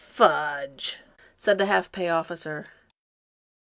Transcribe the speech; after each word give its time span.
"Fudge!" 0.01 0.97
said 1.37 1.59
the 1.59 1.67
half 1.67 1.91
pay 1.91 2.09
officer. 2.09 2.65